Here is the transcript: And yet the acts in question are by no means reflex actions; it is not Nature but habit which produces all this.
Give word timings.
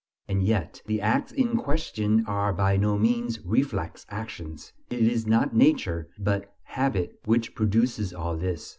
And 0.27 0.41
yet 0.41 0.81
the 0.87 0.99
acts 0.99 1.31
in 1.31 1.57
question 1.57 2.25
are 2.25 2.53
by 2.53 2.75
no 2.75 2.97
means 2.97 3.39
reflex 3.45 4.03
actions; 4.09 4.73
it 4.89 4.97
is 4.99 5.27
not 5.27 5.55
Nature 5.55 6.09
but 6.17 6.55
habit 6.63 7.19
which 7.25 7.53
produces 7.53 8.11
all 8.11 8.35
this. 8.35 8.67